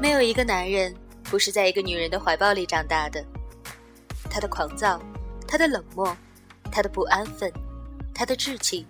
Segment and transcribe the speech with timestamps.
[0.00, 0.94] 没有一个男人
[1.24, 3.22] 不是在一个女人的怀抱里长大的。
[4.30, 4.98] 他的狂躁，
[5.46, 6.16] 他的冷漠，
[6.72, 7.52] 他的不安分，
[8.14, 8.86] 他的志气，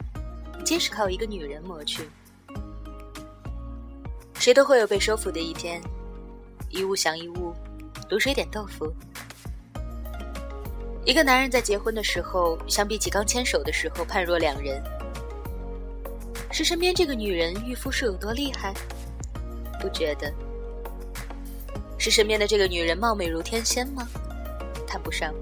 [0.64, 2.08] 皆是靠一个女人磨去。
[4.34, 5.82] 谁都会有被收服的一天，
[6.68, 7.52] 一物降一物，
[8.08, 8.92] 卤水点豆腐。
[11.04, 14.80] 一个男人在结婚的时候，相比起刚牵手的时候判若两人。
[16.52, 18.72] 是身边这个女人御夫术有多厉害？
[19.80, 20.32] 不觉得。
[22.00, 24.08] 是身边的这个女人貌美如天仙吗？
[24.86, 25.34] 谈不上。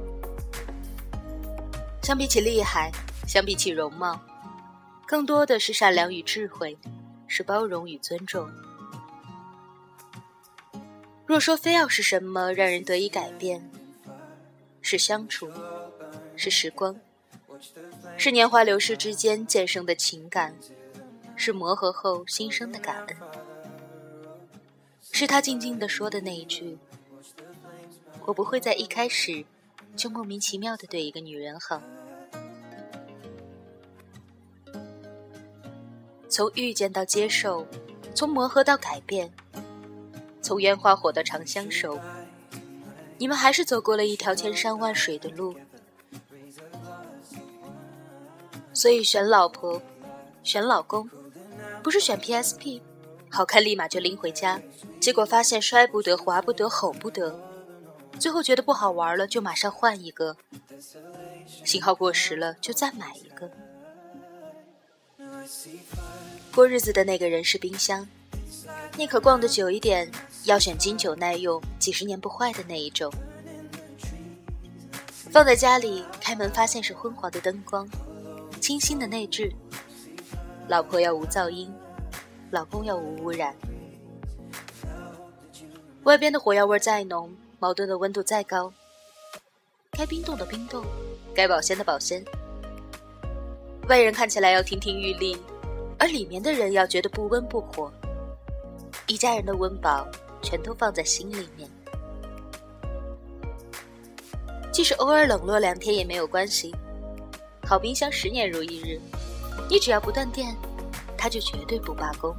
[2.02, 2.90] 相比起厉害，
[3.28, 4.20] 相比起容貌，
[5.06, 6.76] 更多的是善良与智慧，
[7.28, 8.50] 是包容与尊重。
[11.24, 13.70] 若说非要是什么让人得以改变，
[14.82, 15.48] 是相处，
[16.34, 16.96] 是时光，
[18.16, 20.52] 是年华流逝之间渐生的情感。
[21.40, 23.16] 是磨合后心生的感恩，
[25.18, 26.78] 是他静静的说的那一句
[28.24, 29.44] ：“我不会在一开始
[29.96, 31.82] 就莫名其妙的对一个女人好。”
[36.30, 37.66] 从遇见到接受，
[38.14, 39.32] 从磨合到改变，
[40.40, 41.98] 从烟花火到长相守，
[43.18, 45.52] 你们还是走过了一条千山万水的路。
[48.72, 49.82] 所以选老婆，
[50.44, 51.10] 选老公。
[51.82, 52.80] 不是选 PSP，
[53.30, 54.60] 好看立马就拎回家，
[55.00, 57.38] 结果发现摔不得、滑不得、吼不得，
[58.18, 60.36] 最后觉得不好玩了就马上换一个，
[61.64, 63.50] 信号过时了就再买一个。
[66.54, 68.06] 过日子的那个人是冰箱，
[68.96, 70.10] 宁可逛得久一点，
[70.44, 73.12] 要选经久耐用、几十年不坏的那一种。
[75.30, 77.88] 放在家里，开门发现是昏黄的灯光，
[78.60, 79.52] 清新的内置。
[80.68, 81.72] 老婆要无噪音，
[82.50, 83.54] 老公要无污染。
[86.04, 88.72] 外边的火药味再浓，矛盾的温度再高，
[89.90, 90.82] 该冰冻的冰冻，
[91.34, 92.24] 该保鲜的保鲜。
[93.88, 95.36] 外人看起来要亭亭玉立，
[95.98, 97.92] 而里面的人要觉得不温不火。
[99.06, 100.06] 一家人的温饱
[100.42, 101.68] 全都放在心里面，
[104.72, 106.74] 即使偶尔冷落两天也没有关系。
[107.66, 108.98] 好冰箱十年如一日。
[109.70, 110.56] 你只要不断电，
[111.18, 112.34] 他就绝对不罢工。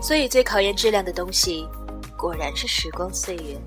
[0.00, 1.66] 所以最考验质量的东西，
[2.16, 3.58] 果然是时光岁月。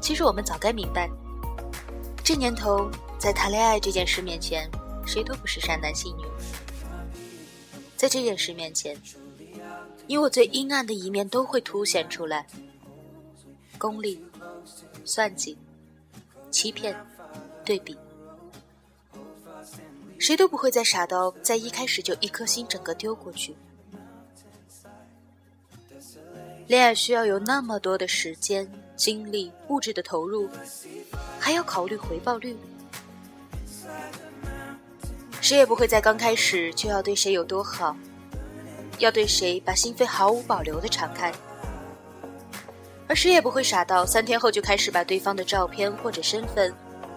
[0.00, 1.10] 其实我们早该明白，
[2.24, 4.70] 这年头在谈恋爱这件事面前，
[5.04, 6.24] 谁都不是善男信女。
[7.96, 8.96] 在这件事面前，
[10.06, 12.46] 你我最阴暗的一面都会凸显出来：
[13.76, 14.24] 功利、
[15.04, 15.58] 算计、
[16.50, 16.96] 欺骗、
[17.64, 17.98] 对比。
[20.18, 23.54] 谁都不会再傻到在一开始就一颗心整个丢过去。
[26.66, 30.50] 恋爱需要有那么多的时间、精力、物质的投入，
[31.38, 32.56] 还要考虑回报率。
[35.40, 37.96] 谁也不会在刚开始就要对谁有多好，
[38.98, 41.32] 要对谁把心扉毫无保留的敞开，
[43.06, 46.74] 而谁也不会傻到三天后就开始把对方的照片或者身份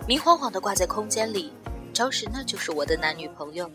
[0.07, 1.51] 明晃晃的挂在空间里。
[1.91, 3.69] 着实，那就是我的男女朋友。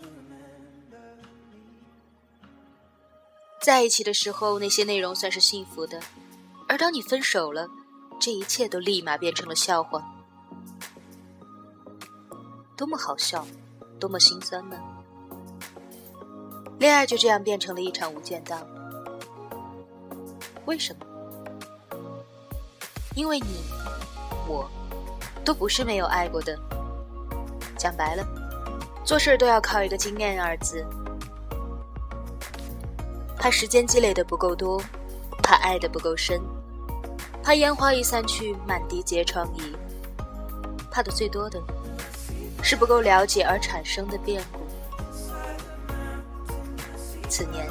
[3.61, 5.99] 在一起的时候，那些内容算是幸福的；
[6.69, 7.69] 而当你分手了，
[8.21, 10.03] 这一切都立马变成了笑话。
[12.77, 13.45] 多么好笑，
[13.99, 14.77] 多么心酸呢？
[16.79, 18.65] 恋爱就这样变成了一场无间道。
[20.67, 21.07] 为什么？
[23.15, 23.47] 因为你，
[24.47, 24.71] 我，
[25.45, 26.57] 都不是没有爱过的。
[27.87, 28.27] 讲白了，
[29.05, 30.85] 做事都要靠一个经验二字。
[33.39, 34.83] 怕时间积累的不够多，
[35.41, 36.41] 怕爱的不够深，
[37.45, 39.73] 怕烟花一散去，满地皆疮痍。
[40.91, 41.63] 怕的最多的
[42.61, 44.67] 是不够了解而产生的变故。
[47.29, 47.69] 此年，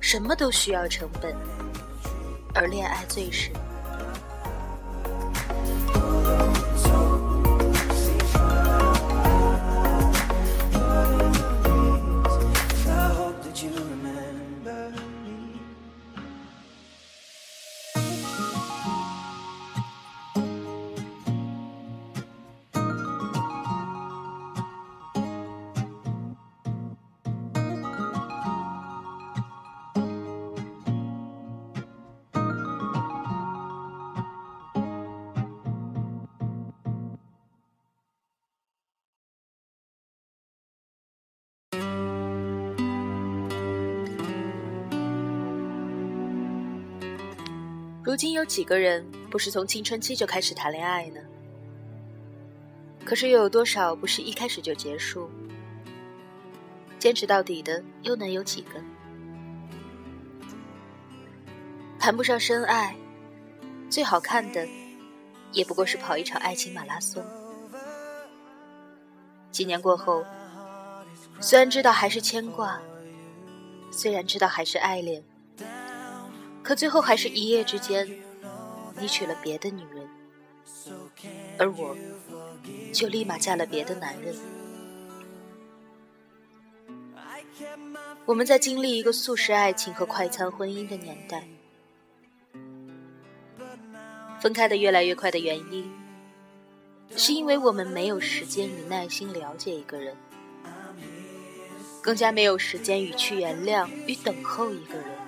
[0.00, 1.32] 什么都需要成本，
[2.56, 3.52] 而恋爱最是。
[48.04, 51.20] 如今有几个人不是从青春期就开始谈恋爱呢？
[53.04, 55.30] 可是又有多少不是一开始就结束？
[56.98, 58.80] 坚持到底的又能有几个？
[61.96, 62.96] 谈不上深爱，
[63.88, 64.66] 最好看的
[65.52, 67.24] 也不过是跑一场爱情马拉松。
[69.52, 70.24] 几年过后，
[71.40, 72.80] 虽然知道还是牵挂，
[73.92, 75.22] 虽然知道还是爱恋，
[76.72, 78.08] 可最后还是一夜之间，
[78.98, 80.08] 你娶了别的女人，
[81.58, 81.94] 而我。
[82.94, 84.34] 就立马嫁了别的男人。
[88.24, 91.46] 我们在经历一个速食爱情和快餐婚姻的年代，
[94.40, 95.92] 分开的越来越快的原因，
[97.14, 100.16] 是因为我们没有时间与耐心了解一个人，
[102.00, 105.21] 更加没有时间与去原谅与等候一个人。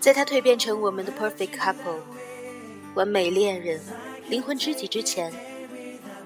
[0.00, 2.00] 在他蜕变成我们的 perfect couple，
[2.94, 3.78] 完美恋人、
[4.28, 5.30] 灵魂知己之前，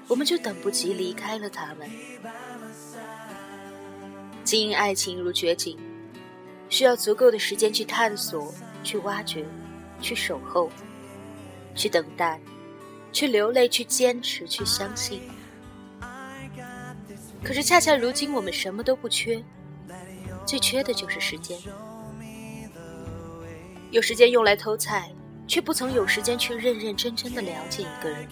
[0.07, 1.89] 我们就等不及离开了他们。
[4.45, 5.77] 经营爱情如掘井，
[6.69, 9.45] 需要足够的时间去探索、去挖掘、
[9.99, 10.71] 去守候、
[11.75, 12.39] 去等待、
[13.11, 15.21] 去流泪、去坚持、去相信。
[17.43, 19.43] 可是恰恰如今，我们什么都不缺，
[20.45, 21.59] 最缺的就是时间。
[23.95, 25.09] 有时间用来偷菜，
[25.47, 28.27] 却不曾有时间去认认真真的了解一个人。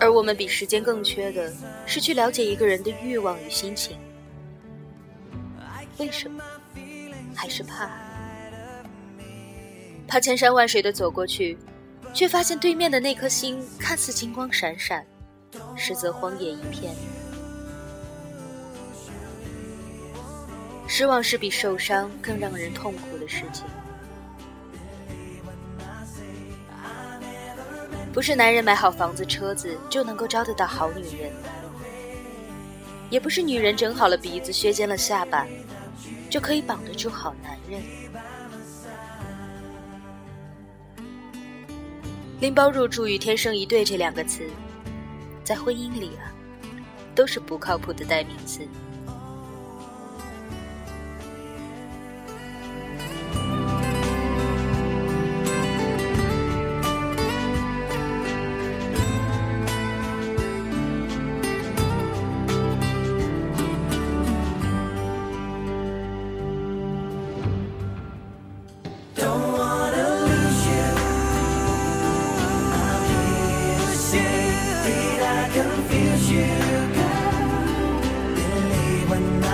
[0.00, 1.52] 而我们比时间更缺的
[1.86, 3.96] 是去了解一个人的欲望与心情。
[5.98, 6.42] 为什么？
[7.32, 7.88] 还是怕？
[10.08, 11.56] 怕千山万水的走过去，
[12.12, 15.06] 却发现对面的那颗心看似金光闪闪，
[15.76, 16.92] 实则荒野一片。
[20.92, 23.64] 失望是比受伤更让人痛苦的事情。
[28.12, 31.30] 不是男人买好房子车子就能够招得到好女人，
[33.08, 35.46] 也不是女人整好了鼻子削尖了下巴
[36.28, 37.80] 就可以绑得住好男人。
[42.40, 44.42] 拎包入住与天生一对这两个词，
[45.44, 46.34] 在婚姻里啊，
[47.14, 48.66] 都是不靠谱的代名词。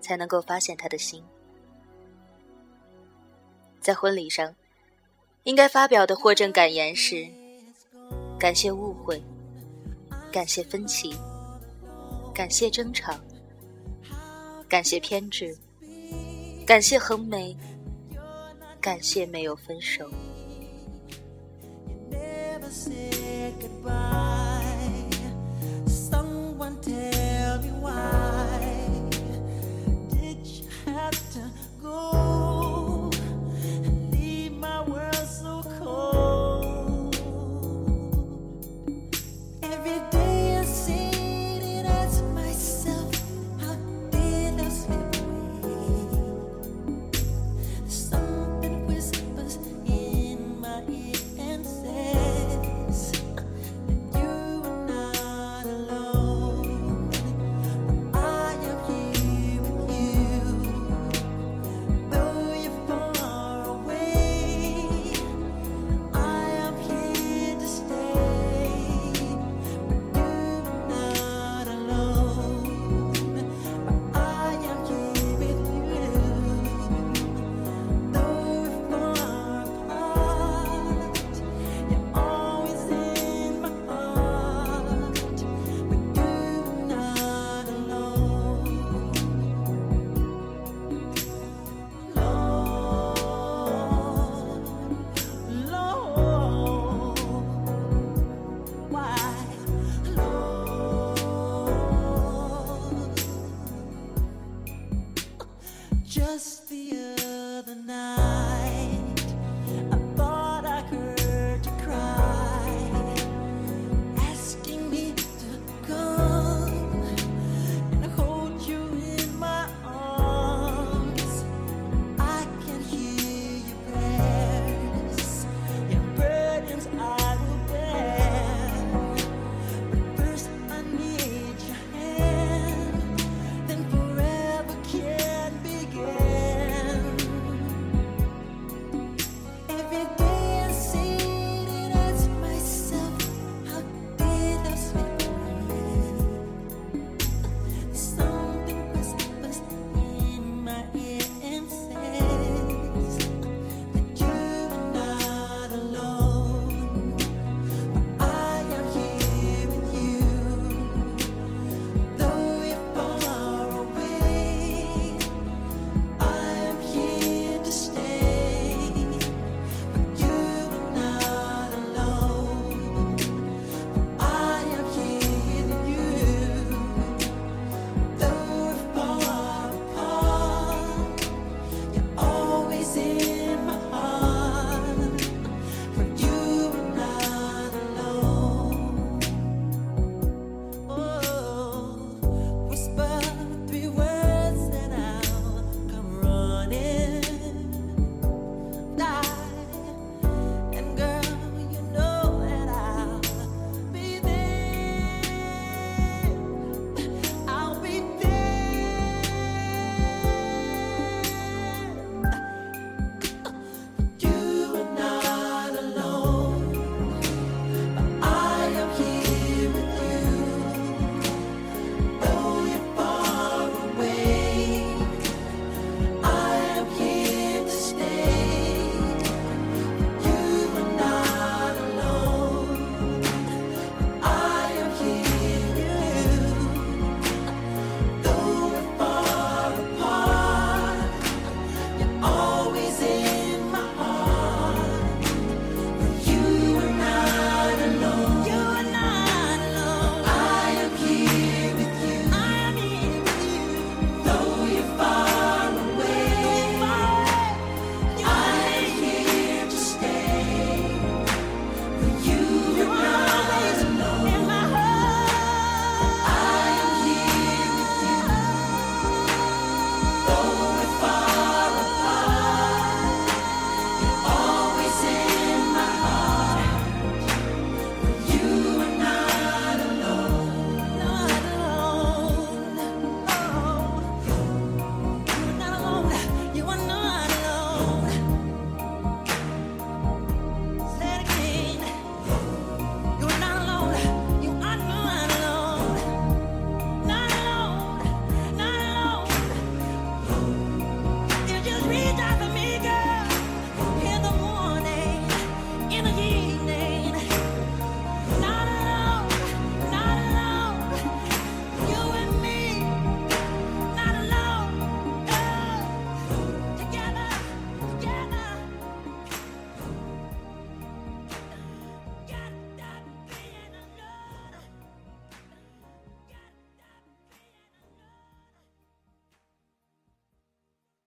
[0.00, 1.22] 才能够发现他的心。
[3.80, 4.54] 在婚礼上，
[5.44, 7.28] 应该发表的获证感言是：
[8.38, 9.22] 感谢误会，
[10.32, 11.14] 感谢分歧，
[12.34, 13.14] 感谢争吵，
[14.68, 15.56] 感谢偏执，
[16.66, 17.56] 感谢横眉，
[18.80, 20.08] 感谢没有分手。
[22.70, 23.99] say goodbye.